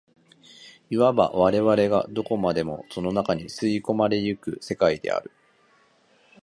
[0.89, 5.29] いわば我々がどこまでもその中に吸い込まれ行く世界である。